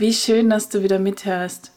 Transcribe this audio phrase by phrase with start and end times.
[0.00, 1.72] Wie schön, dass du wieder mithörst.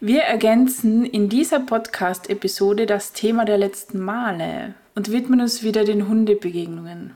[0.00, 6.08] Wir ergänzen in dieser Podcast-Episode das Thema der letzten Male und widmen uns wieder den
[6.08, 7.14] Hundebegegnungen.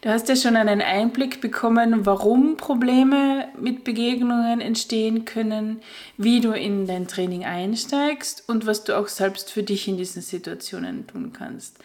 [0.00, 5.82] Du hast ja schon einen Einblick bekommen, warum Probleme mit Begegnungen entstehen können,
[6.16, 10.22] wie du in dein Training einsteigst und was du auch selbst für dich in diesen
[10.22, 11.76] Situationen tun kannst.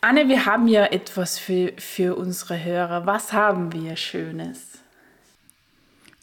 [0.00, 3.04] Anne, wir haben ja etwas für, für unsere Hörer.
[3.04, 4.69] Was haben wir Schönes?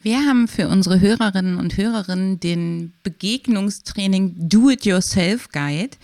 [0.07, 5.97] Wir haben für unsere Hörerinnen und Hörerinnen den Begegnungstraining Do-It-Yourself Guide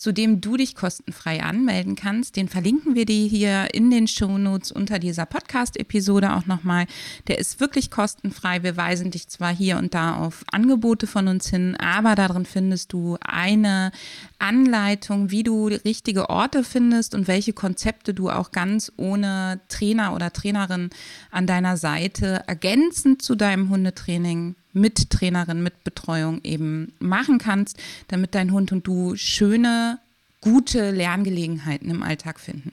[0.00, 2.36] zu dem du dich kostenfrei anmelden kannst.
[2.36, 6.86] Den verlinken wir dir hier in den Shownotes unter dieser Podcast-Episode auch nochmal.
[7.28, 8.62] Der ist wirklich kostenfrei.
[8.62, 12.94] Wir weisen dich zwar hier und da auf Angebote von uns hin, aber darin findest
[12.94, 13.92] du eine
[14.38, 20.32] Anleitung, wie du richtige Orte findest und welche Konzepte du auch ganz ohne Trainer oder
[20.32, 20.88] Trainerin
[21.30, 28.34] an deiner Seite ergänzend zu deinem Hundetraining mit Trainerin, mit Betreuung eben machen kannst, damit
[28.34, 29.98] dein Hund und du schöne,
[30.40, 32.72] gute Lerngelegenheiten im Alltag finden.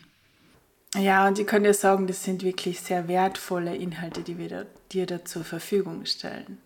[0.96, 5.06] Ja, und ich kann dir sagen, das sind wirklich sehr wertvolle Inhalte, die wir dir
[5.06, 6.58] da zur Verfügung stellen.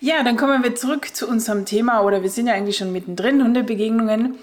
[0.00, 3.42] Ja, dann kommen wir zurück zu unserem Thema, oder wir sind ja eigentlich schon mittendrin,
[3.42, 4.36] Hundebegegnungen.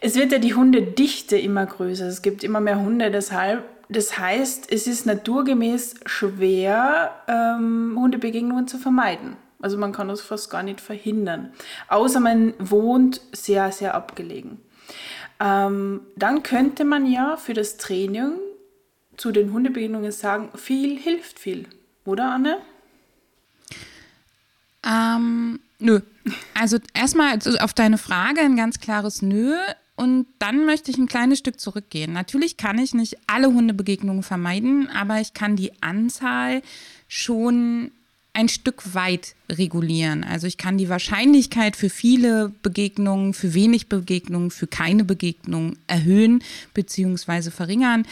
[0.00, 2.06] Es wird ja die Hundedichte immer größer.
[2.06, 8.78] Es gibt immer mehr Hunde, deshalb das heißt, es ist naturgemäß schwer, ähm, Hundebegegnungen zu
[8.78, 9.36] vermeiden.
[9.62, 11.52] Also man kann das fast gar nicht verhindern.
[11.88, 14.60] Außer man wohnt sehr, sehr abgelegen.
[15.38, 18.32] Ähm, dann könnte man ja für das Training
[19.16, 21.66] zu den Hundebegegnungen sagen, viel hilft viel.
[22.04, 22.58] Oder Anne?
[24.84, 26.00] Ähm, nö.
[26.54, 29.54] Also erstmal auf deine Frage ein ganz klares Nö.
[29.96, 32.14] Und dann möchte ich ein kleines Stück zurückgehen.
[32.14, 36.62] Natürlich kann ich nicht alle Hundebegegnungen vermeiden, aber ich kann die Anzahl
[37.06, 37.92] schon
[38.32, 40.24] ein Stück weit regulieren.
[40.24, 46.42] Also ich kann die Wahrscheinlichkeit für viele Begegnungen, für wenig Begegnungen, für keine Begegnungen erhöhen
[46.74, 47.50] bzw.
[47.50, 48.06] verringern.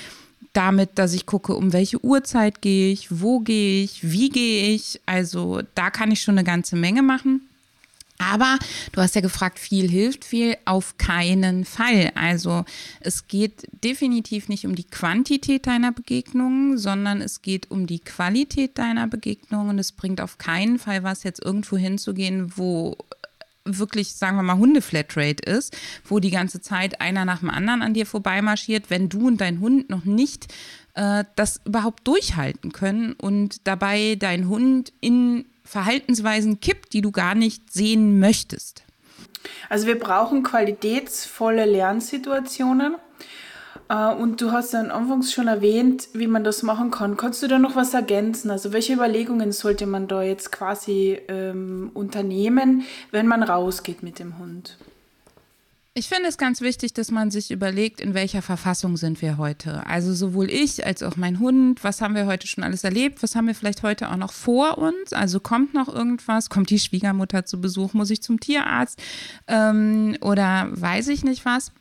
[0.52, 5.00] Damit, dass ich gucke, um welche Uhrzeit gehe ich, wo gehe ich, wie gehe ich.
[5.06, 7.42] Also da kann ich schon eine ganze Menge machen.
[8.18, 8.58] Aber
[8.92, 12.10] du hast ja gefragt, viel hilft viel, auf keinen Fall.
[12.14, 12.64] Also
[13.00, 18.76] es geht definitiv nicht um die Quantität deiner Begegnungen, sondern es geht um die Qualität
[18.76, 19.70] deiner Begegnungen.
[19.70, 22.96] Und es bringt auf keinen Fall was, jetzt irgendwo hinzugehen, wo
[23.68, 27.94] wirklich, sagen wir mal, Hundeflatrate ist, wo die ganze Zeit einer nach dem anderen an
[27.94, 30.52] dir vorbeimarschiert, wenn du und dein Hund noch nicht
[30.94, 37.34] äh, das überhaupt durchhalten können und dabei dein Hund in Verhaltensweisen kippt, die du gar
[37.34, 38.84] nicht sehen möchtest?
[39.68, 42.96] Also wir brauchen qualitätsvolle Lernsituationen.
[43.88, 47.16] Äh, und du hast dann anfangs schon erwähnt, wie man das machen kann.
[47.16, 48.50] Kannst du da noch was ergänzen?
[48.50, 54.38] Also welche Überlegungen sollte man da jetzt quasi ähm, unternehmen, wenn man rausgeht mit dem
[54.38, 54.76] Hund?
[55.98, 59.84] Ich finde es ganz wichtig, dass man sich überlegt, in welcher Verfassung sind wir heute.
[59.84, 63.34] Also sowohl ich als auch mein Hund, was haben wir heute schon alles erlebt, was
[63.34, 65.12] haben wir vielleicht heute auch noch vor uns.
[65.12, 69.02] Also kommt noch irgendwas, kommt die Schwiegermutter zu Besuch, muss ich zum Tierarzt
[69.48, 71.72] ähm, oder weiß ich nicht was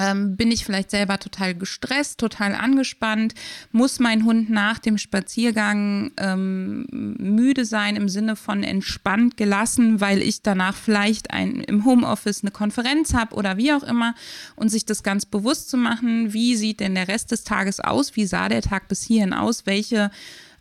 [0.00, 3.34] ähm, bin ich vielleicht selber total gestresst, total angespannt?
[3.70, 10.22] Muss mein Hund nach dem Spaziergang ähm, müde sein im Sinne von entspannt gelassen, weil
[10.22, 14.14] ich danach vielleicht ein, im Homeoffice eine Konferenz habe oder wie auch immer
[14.56, 18.16] und sich das ganz bewusst zu machen, wie sieht denn der Rest des Tages aus?
[18.16, 19.66] Wie sah der Tag bis hierhin aus?
[19.66, 20.10] Welche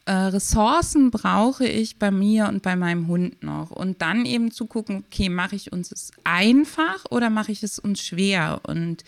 [0.10, 3.70] äh, Ressourcen brauche ich bei mir und bei meinem Hund noch?
[3.70, 7.78] Und dann eben zu gucken, okay, mache ich uns es einfach oder mache ich es
[7.78, 8.60] uns schwer?
[8.64, 9.04] Und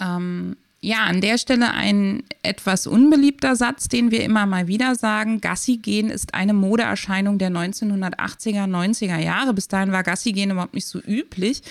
[0.00, 5.40] ähm, ja, an der Stelle ein etwas unbeliebter Satz, den wir immer mal wieder sagen.
[5.40, 9.54] Gassi gehen ist eine Modeerscheinung der 1980er, 90er Jahre.
[9.54, 11.62] Bis dahin war Gassi gehen überhaupt nicht so üblich.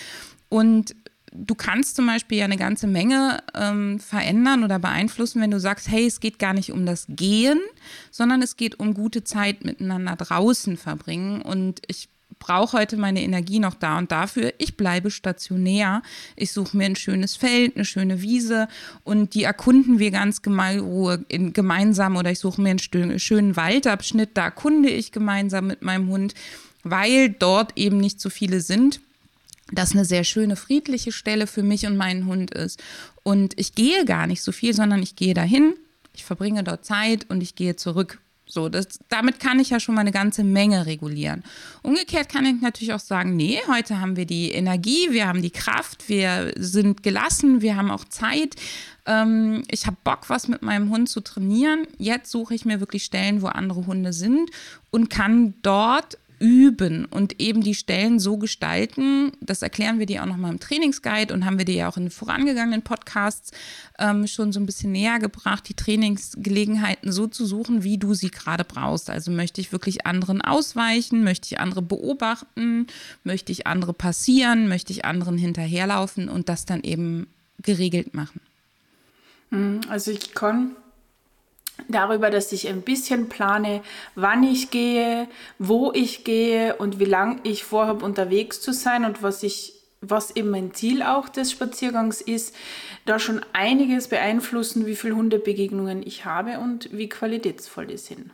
[0.47, 0.95] Und
[1.37, 5.89] du kannst zum Beispiel ja eine ganze Menge ähm, verändern oder beeinflussen, wenn du sagst,
[5.89, 7.59] hey, es geht gar nicht um das Gehen,
[8.11, 11.41] sondern es geht um gute Zeit miteinander draußen verbringen.
[11.41, 12.09] Und ich
[12.39, 14.53] brauche heute meine Energie noch da und dafür.
[14.57, 16.01] Ich bleibe stationär.
[16.35, 18.67] Ich suche mir ein schönes Feld, eine schöne Wiese
[19.03, 24.31] und die erkunden wir ganz gemeinsam oder ich suche mir einen schönen Waldabschnitt.
[24.33, 26.33] Da erkunde ich gemeinsam mit meinem Hund,
[26.83, 28.99] weil dort eben nicht so viele sind
[29.71, 32.81] das eine sehr schöne, friedliche Stelle für mich und meinen Hund ist.
[33.23, 35.73] Und ich gehe gar nicht so viel, sondern ich gehe dahin,
[36.13, 38.19] ich verbringe dort Zeit und ich gehe zurück.
[38.47, 41.43] So, das, damit kann ich ja schon mal eine ganze Menge regulieren.
[41.81, 45.49] Umgekehrt kann ich natürlich auch sagen, nee, heute haben wir die Energie, wir haben die
[45.49, 48.55] Kraft, wir sind gelassen, wir haben auch Zeit.
[49.07, 51.87] Ähm, ich habe Bock, was mit meinem Hund zu trainieren.
[51.97, 54.51] Jetzt suche ich mir wirklich Stellen, wo andere Hunde sind
[54.91, 59.31] und kann dort üben und eben die Stellen so gestalten.
[59.41, 62.09] Das erklären wir dir auch nochmal im Trainingsguide und haben wir dir ja auch in
[62.09, 63.51] vorangegangenen Podcasts
[63.99, 68.31] ähm, schon so ein bisschen näher gebracht, die Trainingsgelegenheiten so zu suchen, wie du sie
[68.31, 69.09] gerade brauchst.
[69.09, 72.87] Also möchte ich wirklich anderen ausweichen, möchte ich andere beobachten,
[73.23, 77.27] möchte ich andere passieren, möchte ich anderen hinterherlaufen und das dann eben
[77.61, 78.41] geregelt machen.
[79.51, 80.75] Hm, also ich kann
[81.87, 83.81] darüber, dass ich ein bisschen plane,
[84.15, 85.27] wann ich gehe,
[85.59, 90.35] wo ich gehe und wie lange ich vorhabe, unterwegs zu sein und was ich was
[90.35, 92.55] eben mein Ziel auch des Spaziergangs ist,
[93.05, 98.29] da schon einiges beeinflussen, wie viele Hundebegegnungen ich habe und wie qualitätsvoll die sind.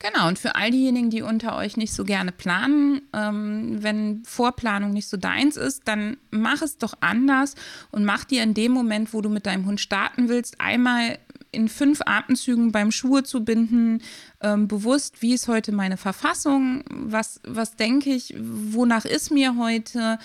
[0.00, 4.90] Genau, und für all diejenigen, die unter euch nicht so gerne planen, ähm, wenn Vorplanung
[4.90, 7.54] nicht so deins ist, dann mach es doch anders
[7.90, 11.18] und mach dir in dem Moment, wo du mit deinem Hund starten willst, einmal
[11.54, 14.02] in fünf Atemzügen beim Schuhe zu binden,
[14.40, 20.18] ähm, bewusst, wie ist heute meine Verfassung, was, was denke ich, wonach ist mir heute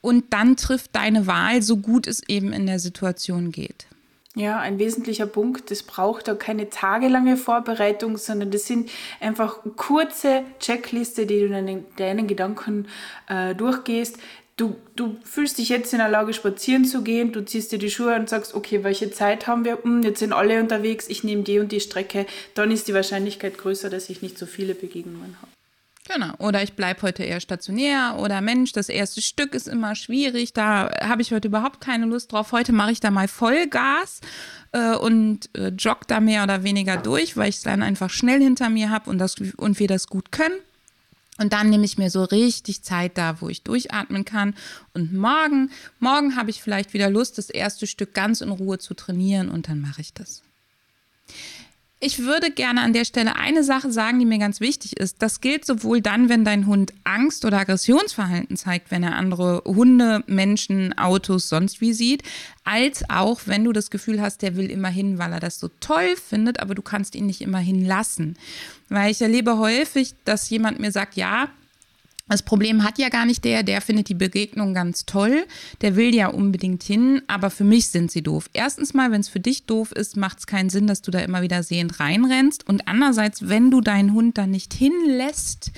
[0.00, 3.86] und dann trifft deine Wahl, so gut es eben in der Situation geht.
[4.36, 8.90] Ja, ein wesentlicher Punkt, das braucht da keine tagelange Vorbereitung, sondern das sind
[9.20, 12.88] einfach kurze Checkliste, die du in deinen Gedanken
[13.28, 14.18] äh, durchgehst,
[14.56, 17.90] Du, du fühlst dich jetzt in der Lage, spazieren zu gehen, du ziehst dir die
[17.90, 19.82] Schuhe und sagst, okay, welche Zeit haben wir?
[19.82, 22.26] Hm, jetzt sind alle unterwegs, ich nehme die und die Strecke.
[22.54, 25.50] Dann ist die Wahrscheinlichkeit größer, dass ich nicht so viele Begegnungen habe.
[26.06, 26.34] Genau.
[26.38, 28.16] Oder ich bleibe heute eher stationär.
[28.18, 30.52] Oder Mensch, das erste Stück ist immer schwierig.
[30.52, 32.52] Da habe ich heute überhaupt keine Lust drauf.
[32.52, 34.20] Heute mache ich da mal Vollgas
[34.72, 38.40] äh, und äh, jogge da mehr oder weniger durch, weil ich es dann einfach schnell
[38.40, 39.22] hinter mir habe und,
[39.56, 40.54] und wir das gut können.
[41.38, 44.54] Und dann nehme ich mir so richtig Zeit da, wo ich durchatmen kann.
[44.92, 48.94] Und morgen, morgen habe ich vielleicht wieder Lust, das erste Stück ganz in Ruhe zu
[48.94, 50.42] trainieren und dann mache ich das.
[52.00, 55.22] Ich würde gerne an der Stelle eine Sache sagen, die mir ganz wichtig ist.
[55.22, 60.22] Das gilt sowohl dann, wenn dein Hund Angst oder Aggressionsverhalten zeigt, wenn er andere Hunde,
[60.26, 62.22] Menschen, Autos, sonst wie sieht,
[62.64, 65.70] als auch, wenn du das Gefühl hast, der will immer hin, weil er das so
[65.80, 68.36] toll findet, aber du kannst ihn nicht immer hinlassen.
[68.90, 71.48] Weil ich erlebe häufig, dass jemand mir sagt, ja,
[72.26, 75.44] das Problem hat ja gar nicht der, der findet die Begegnung ganz toll,
[75.82, 78.48] der will ja unbedingt hin, aber für mich sind sie doof.
[78.54, 81.18] Erstens mal, wenn es für dich doof ist, macht es keinen Sinn, dass du da
[81.18, 82.66] immer wieder sehend reinrennst.
[82.66, 85.72] Und andererseits, wenn du deinen Hund da nicht hinlässt,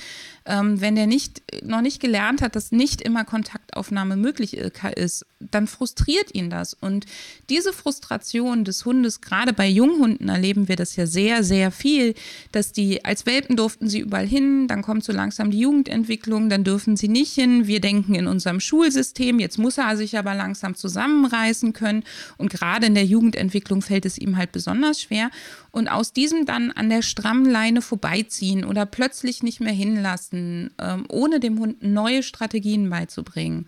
[0.47, 5.67] ähm, wenn der nicht, noch nicht gelernt hat, dass nicht immer Kontaktaufnahme möglich ist, dann
[5.67, 6.75] frustriert ihn das.
[6.75, 7.05] Und
[7.51, 12.15] diese Frustration des Hundes, gerade bei Junghunden erleben wir das ja sehr, sehr viel,
[12.53, 16.65] dass die als Welpen durften sie überall hin, dann kommt so langsam die Jugendentwicklung, dann
[16.65, 17.67] dürfen sie nicht hin.
[17.67, 22.05] Wir denken in unserem Schulsystem, jetzt muss er sich aber langsam zusammenreißen können.
[22.39, 25.31] Und gerade in der Jugendentwicklung fällt es ihm halt besonders schwer.
[25.71, 31.05] Und aus diesem dann an der strammen Leine vorbeiziehen oder plötzlich nicht mehr hinlassen, ähm,
[31.09, 33.67] ohne dem Hund neue Strategien beizubringen,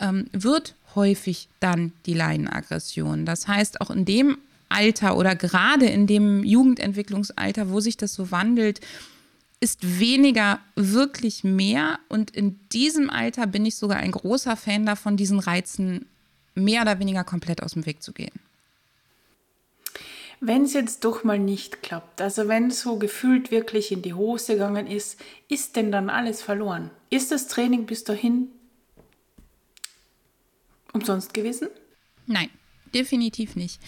[0.00, 3.26] ähm, wird häufig dann die Leinenaggression.
[3.26, 8.30] Das heißt, auch in dem Alter oder gerade in dem Jugendentwicklungsalter, wo sich das so
[8.30, 8.80] wandelt,
[9.60, 11.98] ist weniger wirklich mehr.
[12.08, 16.06] Und in diesem Alter bin ich sogar ein großer Fan davon, diesen Reizen
[16.54, 18.34] mehr oder weniger komplett aus dem Weg zu gehen.
[20.40, 24.12] Wenn es jetzt doch mal nicht klappt, also wenn es so gefühlt wirklich in die
[24.12, 26.90] Hose gegangen ist, ist denn dann alles verloren?
[27.08, 28.48] Ist das Training bis dahin
[30.94, 31.68] umsonst gewesen?
[32.26, 32.48] Nein,
[32.94, 33.80] definitiv nicht.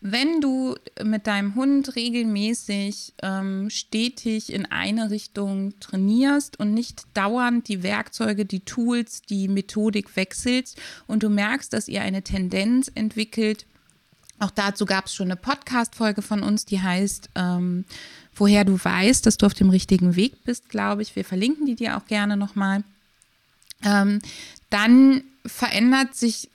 [0.00, 7.68] Wenn du mit deinem Hund regelmäßig ähm, stetig in eine Richtung trainierst und nicht dauernd
[7.68, 13.64] die Werkzeuge, die Tools, die Methodik wechselst und du merkst, dass ihr eine Tendenz entwickelt,
[14.40, 17.84] auch dazu gab es schon eine Podcast-Folge von uns, die heißt ähm,
[18.34, 21.14] Woher du weißt, dass du auf dem richtigen Weg bist, glaube ich.
[21.14, 22.82] Wir verlinken die dir auch gerne nochmal.
[23.84, 24.20] Ähm,
[24.70, 26.50] dann verändert sich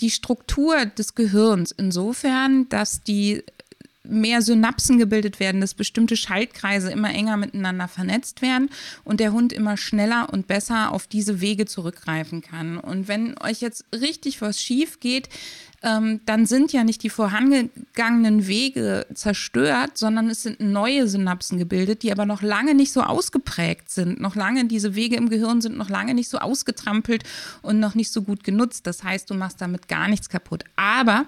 [0.00, 3.44] die Struktur des Gehirns insofern, dass die
[4.06, 8.70] mehr Synapsen gebildet werden, dass bestimmte Schaltkreise immer enger miteinander vernetzt werden
[9.02, 12.78] und der Hund immer schneller und besser auf diese Wege zurückgreifen kann.
[12.78, 15.28] Und wenn euch jetzt richtig was schief geht,
[15.82, 22.02] ähm, dann sind ja nicht die vorangegangenen Wege zerstört, sondern es sind neue Synapsen gebildet,
[22.02, 24.18] die aber noch lange nicht so ausgeprägt sind.
[24.18, 27.24] Noch lange, diese Wege im Gehirn sind noch lange nicht so ausgetrampelt
[27.60, 28.86] und noch nicht so gut genutzt.
[28.86, 30.64] Das heißt, du machst damit gar nichts kaputt.
[30.76, 31.26] Aber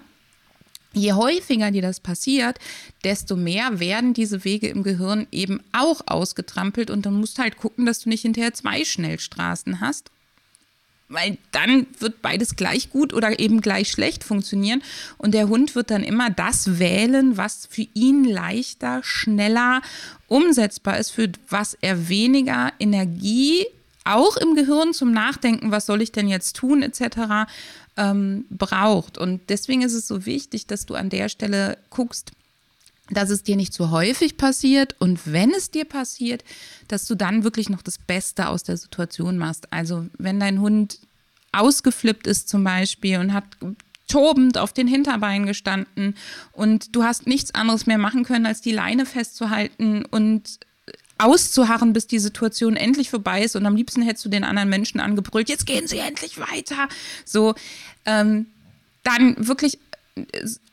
[0.93, 2.57] Je häufiger dir das passiert,
[3.03, 7.57] desto mehr werden diese Wege im Gehirn eben auch ausgetrampelt und dann musst du halt
[7.57, 10.09] gucken, dass du nicht hinterher zwei Schnellstraßen hast
[11.09, 14.81] weil dann wird beides gleich gut oder eben gleich schlecht funktionieren.
[15.17, 19.81] Und der Hund wird dann immer das wählen, was für ihn leichter, schneller
[20.27, 23.65] umsetzbar ist, für was er weniger Energie
[24.03, 27.49] auch im Gehirn zum Nachdenken, was soll ich denn jetzt tun, etc.,
[27.97, 29.17] ähm, braucht.
[29.17, 32.31] Und deswegen ist es so wichtig, dass du an der Stelle guckst,
[33.09, 36.43] dass es dir nicht so häufig passiert und wenn es dir passiert,
[36.87, 39.71] dass du dann wirklich noch das Beste aus der Situation machst.
[39.71, 40.99] Also wenn dein Hund
[41.53, 43.45] ausgeflippt ist zum Beispiel und hat
[44.07, 46.15] tobend auf den Hinterbeinen gestanden
[46.51, 50.59] und du hast nichts anderes mehr machen können, als die Leine festzuhalten und
[51.17, 54.99] auszuharren, bis die Situation endlich vorbei ist und am liebsten hättest du den anderen Menschen
[54.99, 56.87] angebrüllt, jetzt gehen sie endlich weiter.
[57.25, 57.55] So,
[58.05, 58.47] ähm,
[59.03, 59.79] dann wirklich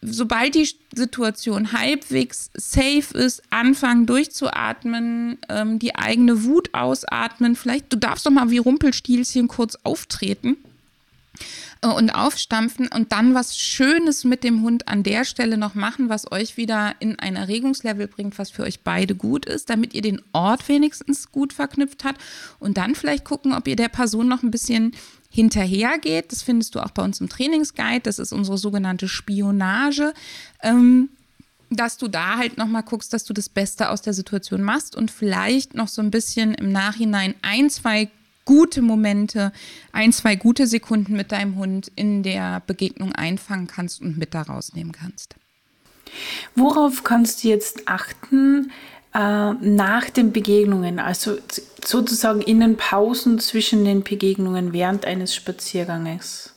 [0.00, 7.56] sobald die Situation halbwegs safe ist, anfangen durchzuatmen, ähm, die eigene Wut ausatmen.
[7.56, 13.56] Vielleicht, du darfst doch mal wie Rumpelstilzchen kurz auftreten äh, und aufstampfen und dann was
[13.58, 18.08] Schönes mit dem Hund an der Stelle noch machen, was euch wieder in ein Erregungslevel
[18.08, 22.20] bringt, was für euch beide gut ist, damit ihr den Ort wenigstens gut verknüpft habt
[22.58, 24.92] und dann vielleicht gucken, ob ihr der Person noch ein bisschen
[25.30, 26.30] hinterhergeht.
[26.32, 28.02] Das findest du auch bei uns im Trainingsguide.
[28.02, 30.14] Das ist unsere sogenannte Spionage.
[30.62, 31.08] Ähm,
[31.70, 35.10] dass du da halt nochmal guckst, dass du das Beste aus der Situation machst und
[35.10, 38.10] vielleicht noch so ein bisschen im Nachhinein ein, zwei
[38.44, 39.52] gute Momente,
[39.92, 44.42] ein, zwei gute Sekunden mit deinem Hund in der Begegnung einfangen kannst und mit da
[44.42, 45.36] rausnehmen kannst.
[46.54, 48.70] Worauf kannst du jetzt achten,
[49.14, 51.38] äh, nach den Begegnungen, also
[51.84, 56.52] sozusagen in den Pausen zwischen den Begegnungen während eines Spazierganges?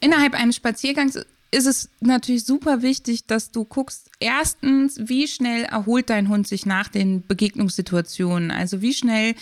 [0.00, 1.18] Innerhalb eines Spaziergangs
[1.52, 6.66] ist es natürlich super wichtig, dass du guckst, erstens, wie schnell erholt dein Hund sich
[6.66, 8.50] nach den Begegnungssituationen?
[8.50, 9.34] Also wie schnell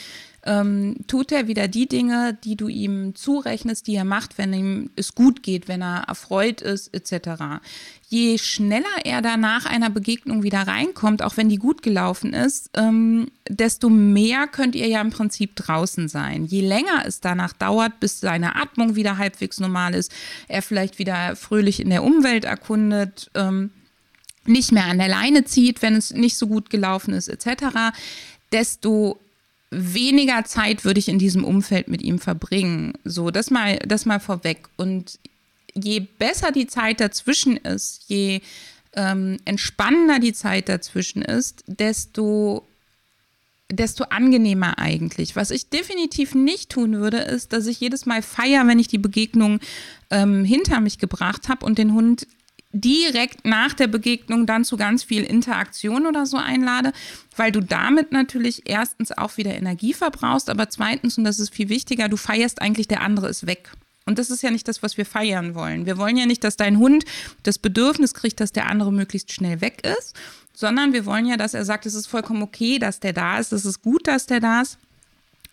[0.44, 4.90] ähm, tut er wieder die Dinge, die du ihm zurechnest, die er macht, wenn ihm
[4.96, 7.62] es gut geht, wenn er erfreut ist, etc.
[8.08, 12.70] Je schneller er da nach einer Begegnung wieder reinkommt, auch wenn die gut gelaufen ist,
[12.74, 16.46] ähm, desto mehr könnt ihr ja im Prinzip draußen sein.
[16.46, 20.10] Je länger es danach dauert, bis seine Atmung wieder halbwegs normal ist,
[20.48, 23.70] er vielleicht wieder fröhlich in der Umwelt erkundet, ähm,
[24.46, 27.92] nicht mehr an der Leine zieht, wenn es nicht so gut gelaufen ist, etc.,
[28.52, 29.20] desto
[29.70, 32.94] weniger Zeit würde ich in diesem Umfeld mit ihm verbringen.
[33.04, 34.68] So, das mal, das mal vorweg.
[34.76, 35.18] Und
[35.74, 38.40] je besser die Zeit dazwischen ist, je
[38.94, 42.66] ähm, entspannender die Zeit dazwischen ist, desto
[43.72, 45.36] desto angenehmer eigentlich.
[45.36, 48.98] Was ich definitiv nicht tun würde, ist, dass ich jedes Mal feiere, wenn ich die
[48.98, 49.60] Begegnung
[50.10, 52.26] ähm, hinter mich gebracht habe und den Hund
[52.72, 56.92] direkt nach der Begegnung dann zu ganz viel Interaktion oder so einlade,
[57.36, 61.68] weil du damit natürlich erstens auch wieder Energie verbrauchst, aber zweitens, und das ist viel
[61.68, 63.72] wichtiger, du feierst eigentlich, der andere ist weg.
[64.06, 65.86] Und das ist ja nicht das, was wir feiern wollen.
[65.86, 67.04] Wir wollen ja nicht, dass dein Hund
[67.42, 70.16] das Bedürfnis kriegt, dass der andere möglichst schnell weg ist,
[70.52, 73.52] sondern wir wollen ja, dass er sagt, es ist vollkommen okay, dass der da ist,
[73.52, 74.78] es ist gut, dass der da ist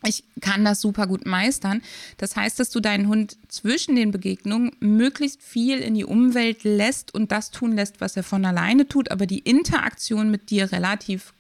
[0.06, 1.82] ich kann das super gut meistern.
[2.18, 7.14] Das heißt, dass du deinen Hund zwischen den Begegnungen möglichst viel in die Umwelt lässt
[7.14, 11.34] und das tun lässt, was er von alleine tut, aber die Interaktion mit dir relativ,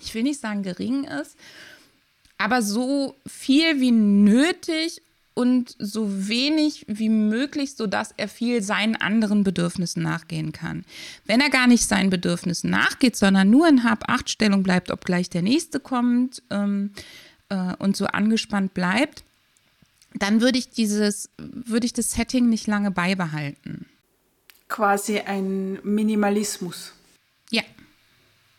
[0.00, 1.36] ich will nicht sagen gering ist,
[2.38, 5.02] aber so viel wie nötig
[5.34, 10.84] und so wenig wie möglich, sodass er viel seinen anderen Bedürfnissen nachgehen kann.
[11.26, 15.42] Wenn er gar nicht seinen Bedürfnissen nachgeht, sondern nur in Hab-Acht-Stellung bleibt, ob gleich der
[15.42, 16.90] nächste kommt, ähm,
[17.50, 19.22] äh, und so angespannt bleibt,
[20.14, 23.86] dann würde ich dieses, würde ich das Setting nicht lange beibehalten.
[24.68, 26.92] Quasi ein Minimalismus.
[27.50, 27.62] Ja,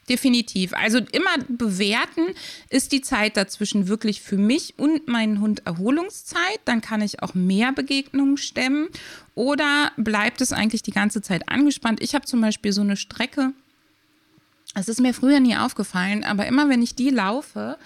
[0.09, 0.73] definitiv.
[0.73, 2.27] Also immer bewerten,
[2.69, 7.33] ist die Zeit dazwischen wirklich für mich und meinen Hund Erholungszeit, dann kann ich auch
[7.33, 8.89] mehr Begegnungen stemmen
[9.35, 12.01] oder bleibt es eigentlich die ganze Zeit angespannt.
[12.01, 13.53] Ich habe zum Beispiel so eine Strecke,
[14.73, 17.77] es ist mir früher nie aufgefallen, aber immer wenn ich die laufe,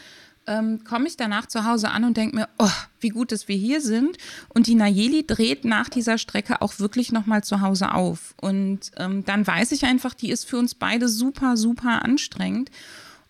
[0.47, 3.55] ähm, komme ich danach zu Hause an und denke mir, oh, wie gut, dass wir
[3.55, 4.17] hier sind.
[4.49, 8.35] Und die Nayeli dreht nach dieser Strecke auch wirklich nochmal zu Hause auf.
[8.41, 12.69] Und ähm, dann weiß ich einfach, die ist für uns beide super, super anstrengend.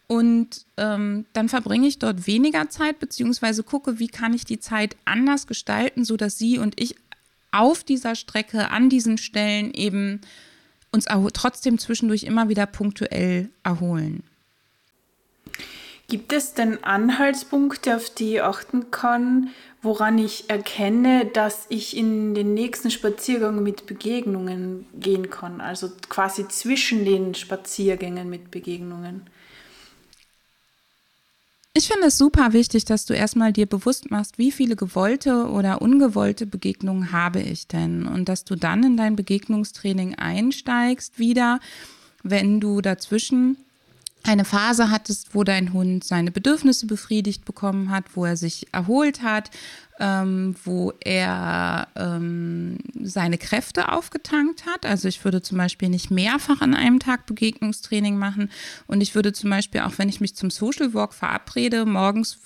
[0.07, 4.95] Und ähm, dann verbringe ich dort weniger Zeit, beziehungsweise gucke, wie kann ich die Zeit
[5.05, 6.95] anders gestalten, sodass sie und ich
[7.51, 10.21] auf dieser Strecke, an diesen Stellen eben
[10.91, 14.23] uns trotzdem zwischendurch immer wieder punktuell erholen.
[16.07, 19.49] Gibt es denn Anhaltspunkte, auf die ich achten kann,
[19.81, 25.61] woran ich erkenne, dass ich in den nächsten Spaziergang mit Begegnungen gehen kann?
[25.61, 29.27] Also quasi zwischen den Spaziergängen mit Begegnungen.
[31.77, 35.81] Ich finde es super wichtig, dass du erstmal dir bewusst machst, wie viele gewollte oder
[35.81, 41.59] ungewollte Begegnungen habe ich denn und dass du dann in dein Begegnungstraining einsteigst wieder,
[42.23, 43.57] wenn du dazwischen
[44.27, 49.21] eine Phase hattest, wo dein Hund seine Bedürfnisse befriedigt bekommen hat, wo er sich erholt
[49.21, 49.51] hat,
[49.99, 54.85] ähm, wo er ähm, seine Kräfte aufgetankt hat.
[54.85, 58.49] Also ich würde zum Beispiel nicht mehrfach an einem Tag Begegnungstraining machen
[58.87, 62.39] und ich würde zum Beispiel auch, wenn ich mich zum Social Walk verabrede, morgens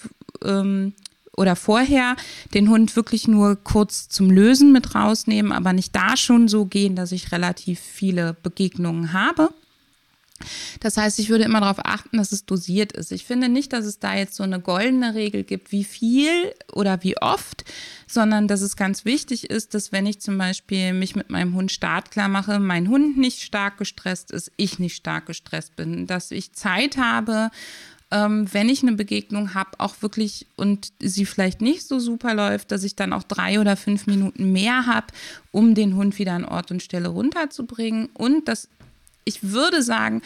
[0.43, 0.93] ähm,
[1.35, 2.17] oder vorher
[2.53, 6.95] den Hund wirklich nur kurz zum Lösen mit rausnehmen, aber nicht da schon so gehen,
[6.95, 9.49] dass ich relativ viele Begegnungen habe.
[10.79, 13.11] Das heißt, ich würde immer darauf achten, dass es dosiert ist.
[13.11, 17.03] Ich finde nicht, dass es da jetzt so eine goldene Regel gibt, wie viel oder
[17.03, 17.65] wie oft,
[18.07, 21.71] sondern dass es ganz wichtig ist, dass wenn ich zum Beispiel mich mit meinem Hund
[21.71, 26.53] startklar mache, mein Hund nicht stark gestresst ist, ich nicht stark gestresst bin, dass ich
[26.53, 27.51] Zeit habe,
[28.11, 32.71] ähm, wenn ich eine Begegnung habe, auch wirklich und sie vielleicht nicht so super läuft,
[32.71, 35.07] dass ich dann auch drei oder fünf Minuten mehr habe,
[35.51, 38.67] um den Hund wieder an Ort und Stelle runterzubringen und dass
[39.29, 40.21] ich würde sagen,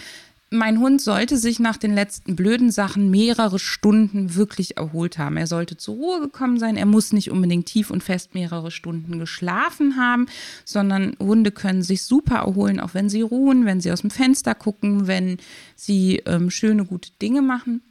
[0.53, 5.35] mein Hund sollte sich nach den letzten blöden Sachen mehrere Stunden wirklich erholt haben.
[5.35, 6.77] Er sollte zur Ruhe gekommen sein.
[6.77, 10.27] Er muss nicht unbedingt tief und fest mehrere Stunden geschlafen haben,
[10.63, 14.53] sondern Hunde können sich super erholen, auch wenn sie ruhen, wenn sie aus dem Fenster
[14.53, 15.37] gucken, wenn
[15.75, 17.81] sie ähm, schöne, gute Dinge machen.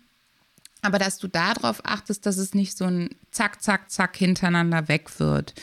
[0.82, 5.18] Aber dass du darauf achtest, dass es nicht so ein Zack, Zack, Zack hintereinander weg
[5.18, 5.54] wird.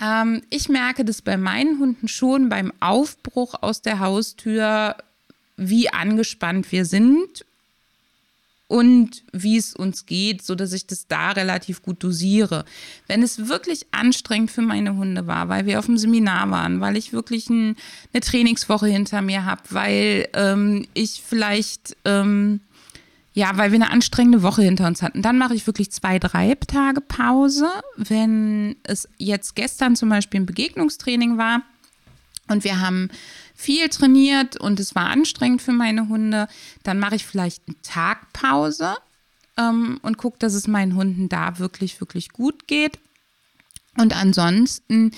[0.00, 4.96] Ähm, ich merke das bei meinen Hunden schon beim Aufbruch aus der Haustür,
[5.56, 7.44] wie angespannt wir sind
[8.68, 12.64] und wie es uns geht, so dass ich das da relativ gut dosiere.
[13.06, 16.96] Wenn es wirklich anstrengend für meine Hunde war, weil wir auf dem Seminar waren, weil
[16.96, 17.76] ich wirklich ein,
[18.12, 22.60] eine Trainingswoche hinter mir habe, weil ähm, ich vielleicht ähm,
[23.38, 25.22] ja, weil wir eine anstrengende Woche hinter uns hatten.
[25.22, 27.70] Dann mache ich wirklich zwei, drei Tage Pause.
[27.96, 31.62] Wenn es jetzt gestern zum Beispiel ein Begegnungstraining war
[32.48, 33.10] und wir haben
[33.54, 36.48] viel trainiert und es war anstrengend für meine Hunde,
[36.82, 38.96] dann mache ich vielleicht einen Tag Pause
[39.56, 42.98] ähm, und gucke, dass es meinen Hunden da wirklich, wirklich gut geht.
[43.96, 45.12] Und ansonsten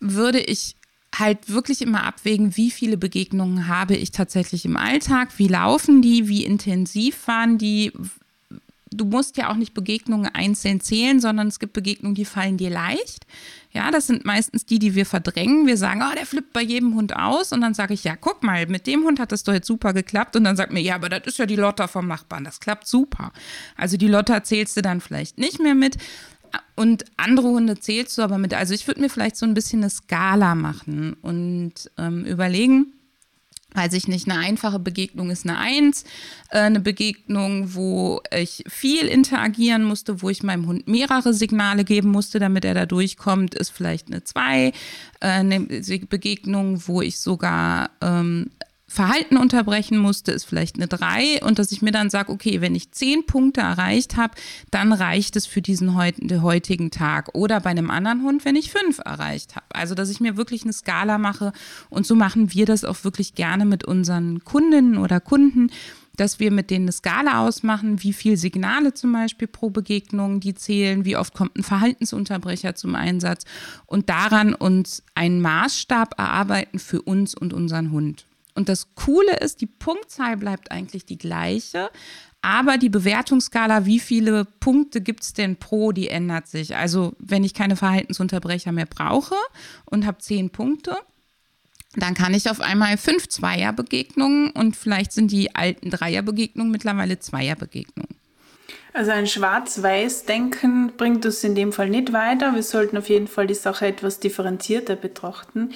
[0.00, 0.74] würde ich
[1.14, 6.28] halt wirklich immer abwägen, wie viele Begegnungen habe ich tatsächlich im Alltag, wie laufen die,
[6.28, 7.92] wie intensiv waren die.
[8.90, 12.68] Du musst ja auch nicht Begegnungen einzeln zählen, sondern es gibt Begegnungen, die fallen dir
[12.68, 13.26] leicht.
[13.72, 15.66] Ja, das sind meistens die, die wir verdrängen.
[15.66, 17.52] Wir sagen, oh, der flippt bei jedem Hund aus.
[17.52, 19.94] Und dann sage ich, ja, guck mal, mit dem Hund hat das doch jetzt super
[19.94, 20.36] geklappt.
[20.36, 22.44] Und dann sagt mir, ja, aber das ist ja die Lotta vom Nachbarn.
[22.44, 23.32] Das klappt super.
[23.78, 25.96] Also die Lotta zählst du dann vielleicht nicht mehr mit.
[26.74, 28.54] Und andere Hunde zählst du aber mit.
[28.54, 32.92] Also ich würde mir vielleicht so ein bisschen eine Skala machen und ähm, überlegen,
[33.74, 36.04] weiß ich nicht, eine einfache Begegnung ist eine Eins,
[36.50, 42.10] äh, eine Begegnung, wo ich viel interagieren musste, wo ich meinem Hund mehrere Signale geben
[42.10, 44.68] musste, damit er da durchkommt, ist vielleicht eine Zwei,
[45.20, 48.50] äh, eine Begegnung, wo ich sogar ähm,
[48.92, 52.74] Verhalten unterbrechen musste, ist vielleicht eine 3 und dass ich mir dann sage, okay, wenn
[52.74, 54.34] ich 10 Punkte erreicht habe,
[54.70, 57.30] dann reicht es für diesen heutigen Tag.
[57.34, 59.64] Oder bei einem anderen Hund, wenn ich 5 erreicht habe.
[59.70, 61.54] Also, dass ich mir wirklich eine Skala mache
[61.88, 65.70] und so machen wir das auch wirklich gerne mit unseren Kundinnen oder Kunden,
[66.16, 70.54] dass wir mit denen eine Skala ausmachen, wie viel Signale zum Beispiel pro Begegnung die
[70.54, 73.44] zählen, wie oft kommt ein Verhaltensunterbrecher zum Einsatz
[73.86, 78.26] und daran uns einen Maßstab erarbeiten für uns und unseren Hund.
[78.54, 81.90] Und das Coole ist, die Punktzahl bleibt eigentlich die gleiche,
[82.42, 86.76] aber die Bewertungsskala, wie viele Punkte gibt es denn pro, die ändert sich.
[86.76, 89.36] Also wenn ich keine Verhaltensunterbrecher mehr brauche
[89.84, 90.96] und habe zehn Punkte,
[91.94, 98.16] dann kann ich auf einmal fünf Zweierbegegnungen und vielleicht sind die alten Dreierbegegnungen mittlerweile Zweierbegegnungen.
[98.94, 102.54] Also ein Schwarz-Weiß-Denken bringt uns in dem Fall nicht weiter.
[102.54, 105.70] Wir sollten auf jeden Fall die Sache etwas differenzierter betrachten.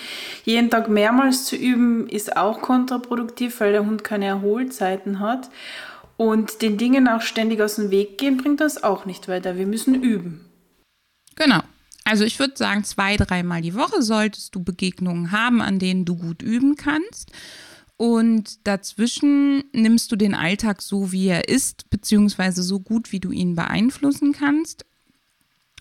[0.45, 5.49] Jeden Tag mehrmals zu üben ist auch kontraproduktiv, weil der Hund keine Erholzeiten hat.
[6.19, 9.57] Und den Dingen auch ständig aus dem Weg gehen bringt uns auch nicht weiter.
[9.57, 10.45] Wir müssen üben.
[11.37, 11.61] Genau.
[12.05, 16.17] Also ich würde sagen, zwei, dreimal die Woche solltest du Begegnungen haben, an denen du
[16.17, 17.33] gut üben kannst.
[17.97, 23.31] Und dazwischen nimmst du den Alltag so, wie er ist, beziehungsweise so gut, wie du
[23.31, 24.85] ihn beeinflussen kannst.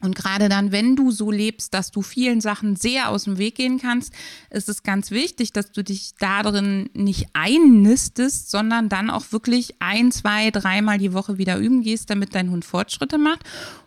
[0.02, 3.56] Und gerade dann, wenn du so lebst, dass du vielen Sachen sehr aus dem Weg
[3.56, 4.14] gehen kannst,
[4.50, 10.12] ist es ganz wichtig, dass du dich darin nicht einnistest, sondern dann auch wirklich ein,
[10.12, 13.44] zwei, dreimal die Woche wieder üben gehst, damit dein Hund Fortschritte macht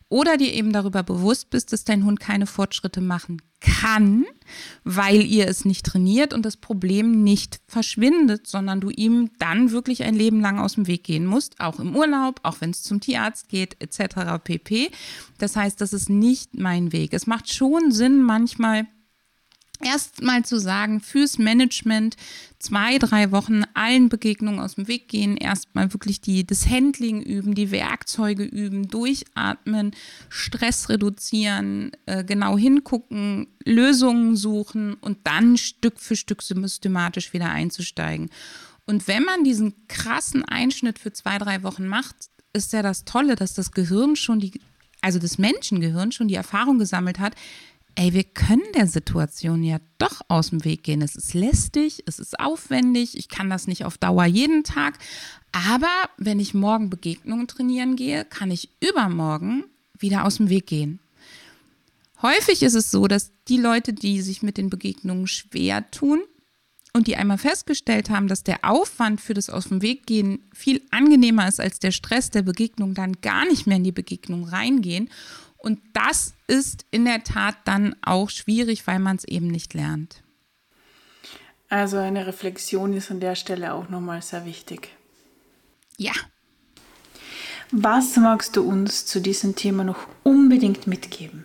[0.08, 4.24] oder dir eben darüber bewusst bist, dass dein Hund keine Fortschritte machen kann,
[4.84, 10.02] weil ihr es nicht trainiert und das Problem nicht verschwindet, sondern du ihm dann wirklich
[10.02, 13.00] ein Leben lang aus dem Weg gehen musst, auch im Urlaub, auch wenn es zum
[13.00, 14.42] Tierarzt geht, etc.
[14.42, 14.90] pp.
[15.38, 17.12] Das heißt, das ist nicht mein Weg.
[17.12, 18.86] Es macht schon Sinn, manchmal
[19.82, 22.16] erstmal zu sagen, fürs Management
[22.58, 27.54] zwei, drei Wochen allen Begegnungen aus dem Weg gehen, erstmal wirklich die, das Handling üben,
[27.54, 29.92] die Werkzeuge üben, durchatmen,
[30.28, 38.30] Stress reduzieren, äh, genau hingucken, Lösungen suchen und dann Stück für Stück systematisch wieder einzusteigen.
[38.86, 42.16] Und wenn man diesen krassen Einschnitt für zwei, drei Wochen macht,
[42.52, 44.60] ist ja das Tolle, dass das Gehirn schon die,
[45.02, 47.34] also das Menschengehirn schon die Erfahrung gesammelt hat,
[47.98, 51.02] ey, wir können der Situation ja doch aus dem Weg gehen.
[51.02, 54.98] Es ist lästig, es ist aufwendig, ich kann das nicht auf Dauer jeden Tag.
[55.50, 59.64] Aber wenn ich morgen Begegnungen trainieren gehe, kann ich übermorgen
[59.98, 61.00] wieder aus dem Weg gehen.
[62.22, 66.20] Häufig ist es so, dass die Leute, die sich mit den Begegnungen schwer tun
[66.92, 70.82] und die einmal festgestellt haben, dass der Aufwand für das Aus dem Weg gehen viel
[70.92, 75.10] angenehmer ist als der Stress der Begegnung, dann gar nicht mehr in die Begegnung reingehen
[75.58, 80.22] und das ist in der Tat dann auch schwierig, weil man es eben nicht lernt.
[81.68, 84.88] Also eine Reflexion ist an der Stelle auch nochmal sehr wichtig.
[85.98, 86.12] Ja.
[87.70, 91.44] Was magst du uns zu diesem Thema noch unbedingt mitgeben?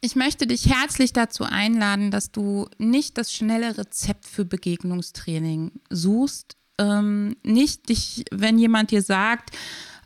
[0.00, 6.56] Ich möchte dich herzlich dazu einladen, dass du nicht das schnelle Rezept für Begegnungstraining suchst.
[6.78, 9.54] Ähm, nicht dich, wenn jemand dir sagt,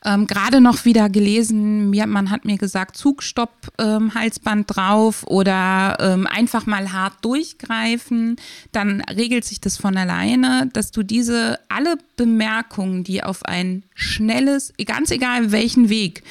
[0.05, 5.97] ähm, Gerade noch wieder gelesen, mir, man hat mir gesagt, Zugstopp, ähm, Halsband drauf oder
[6.01, 8.37] ähm, einfach mal hart durchgreifen,
[8.73, 14.75] dann regelt sich das von alleine, dass du diese alle Bemerkungen, die auf ein schnelles,
[14.85, 16.23] ganz egal welchen Weg,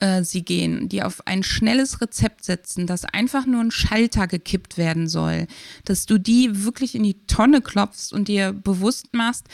[0.00, 4.78] äh, sie gehen, die auf ein schnelles Rezept setzen, dass einfach nur ein Schalter gekippt
[4.78, 5.46] werden soll,
[5.84, 9.46] dass du die wirklich in die Tonne klopfst und dir bewusst machst,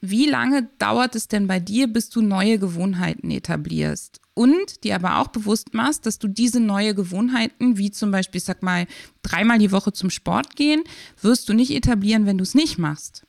[0.00, 4.20] wie lange dauert es denn bei dir, bis du neue Gewohnheiten etablierst?
[4.32, 8.44] Und dir aber auch bewusst machst, dass du diese neue Gewohnheiten, wie zum Beispiel, ich
[8.44, 8.86] sag mal,
[9.22, 10.82] dreimal die Woche zum Sport gehen,
[11.20, 13.26] wirst du nicht etablieren, wenn du es nicht machst.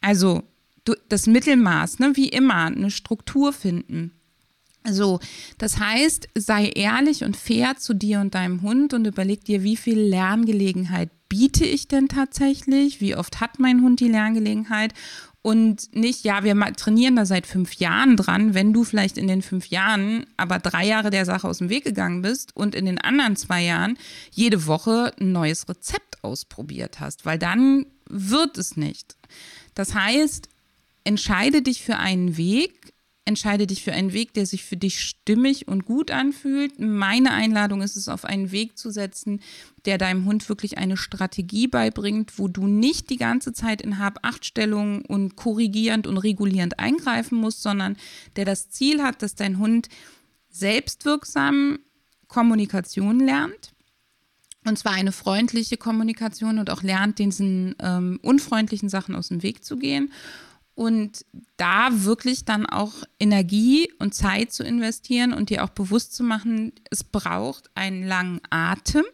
[0.00, 0.44] Also
[0.84, 4.12] du, das Mittelmaß, ne, wie immer, eine Struktur finden.
[4.88, 5.18] So,
[5.56, 9.76] das heißt, sei ehrlich und fair zu dir und deinem Hund und überleg dir, wie
[9.76, 13.00] viel Lerngelegenheit biete ich denn tatsächlich?
[13.00, 14.92] Wie oft hat mein Hund die Lerngelegenheit?
[15.44, 19.42] Und nicht, ja, wir trainieren da seit fünf Jahren dran, wenn du vielleicht in den
[19.42, 22.96] fünf Jahren aber drei Jahre der Sache aus dem Weg gegangen bist und in den
[22.96, 23.98] anderen zwei Jahren
[24.30, 29.18] jede Woche ein neues Rezept ausprobiert hast, weil dann wird es nicht.
[29.74, 30.48] Das heißt,
[31.04, 32.93] entscheide dich für einen Weg,
[33.26, 36.78] entscheide dich für einen Weg, der sich für dich stimmig und gut anfühlt.
[36.78, 39.40] Meine Einladung ist es, auf einen Weg zu setzen,
[39.86, 45.02] der deinem Hund wirklich eine Strategie beibringt, wo du nicht die ganze Zeit in Hab-Acht-Stellung
[45.06, 47.96] und korrigierend und regulierend eingreifen musst, sondern
[48.36, 49.88] der das Ziel hat, dass dein Hund
[50.50, 51.78] selbstwirksam
[52.28, 53.72] Kommunikation lernt.
[54.66, 59.64] Und zwar eine freundliche Kommunikation und auch lernt, diesen ähm, unfreundlichen Sachen aus dem Weg
[59.64, 60.10] zu gehen
[60.74, 61.24] und
[61.56, 66.72] da wirklich dann auch Energie und Zeit zu investieren und dir auch bewusst zu machen,
[66.90, 69.04] es braucht einen langen Atem.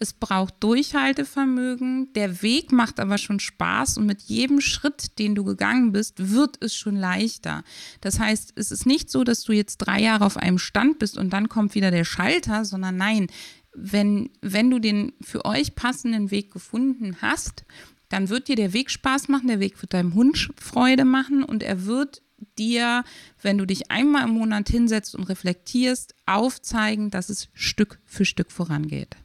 [0.00, 2.12] Es braucht Durchhaltevermögen.
[2.12, 6.62] Der Weg macht aber schon Spaß und mit jedem Schritt, den du gegangen bist, wird
[6.62, 7.64] es schon leichter.
[8.00, 11.18] Das heißt, es ist nicht so, dass du jetzt drei Jahre auf einem Stand bist
[11.18, 13.26] und dann kommt wieder der Schalter, sondern nein,
[13.74, 17.64] wenn, wenn du den für euch passenden Weg gefunden hast,
[18.08, 21.62] dann wird dir der Weg Spaß machen, der Weg wird deinem Hund Freude machen und
[21.62, 22.22] er wird
[22.58, 23.04] dir,
[23.42, 28.50] wenn du dich einmal im Monat hinsetzt und reflektierst, aufzeigen, dass es Stück für Stück
[28.52, 29.16] vorangeht.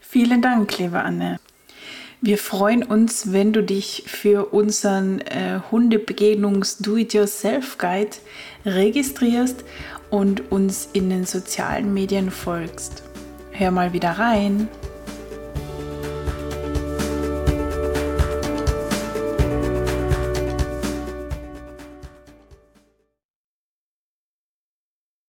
[0.00, 1.38] Vielen Dank, liebe Anne.
[2.20, 8.16] Wir freuen uns, wenn du dich für unseren äh, Hundebegegnungs-Do-It-Yourself-Guide
[8.64, 9.62] registrierst
[10.10, 13.04] und uns in den sozialen Medien folgst.
[13.52, 14.66] Hör mal wieder rein.